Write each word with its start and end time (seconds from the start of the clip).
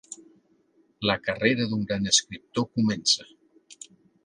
La 1.09 1.17
carrera 1.27 1.67
d'un 1.73 1.85
gran 1.93 2.13
escriptor 2.13 2.69
comença. 2.81 3.31